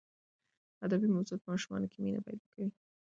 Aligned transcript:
ادبي 0.85 1.07
موضوعات 1.13 1.41
په 1.41 1.49
ماشومانو 1.51 1.89
کې 1.91 1.97
مینه 2.03 2.21
پیدا 2.27 2.45
کوي. 2.51 2.67